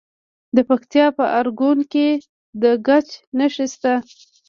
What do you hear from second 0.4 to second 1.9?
د پکتیکا په ارګون